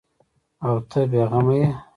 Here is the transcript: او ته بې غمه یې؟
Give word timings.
او 0.65 0.73
ته 0.89 0.99
بې 1.11 1.21
غمه 1.31 1.53
یې؟ 1.61 1.67